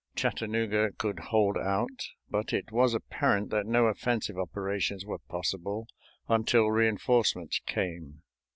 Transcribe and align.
Chattanooga 0.15 0.93
could 0.97 1.19
hold 1.19 1.59
out, 1.59 2.07
but 2.27 2.53
it 2.53 2.71
was 2.71 2.95
apparent 2.95 3.51
that 3.51 3.67
no 3.67 3.85
offensive 3.85 4.35
operations 4.35 5.05
were 5.05 5.19
possible 5.19 5.87
until 6.27 6.71
re 6.71 6.89
enforcements 6.89 7.61
came. 7.67 8.23